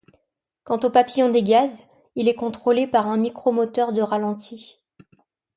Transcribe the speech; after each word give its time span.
Quant 0.63 0.79
au 0.79 0.89
papillon 0.89 1.29
des 1.29 1.43
gaz, 1.43 1.83
il 2.15 2.27
est 2.27 2.33
contrôlé 2.33 2.87
par 2.87 3.05
un 3.07 3.17
micromoteur 3.17 3.93
de 3.93 4.01
ralenti. 4.01 4.79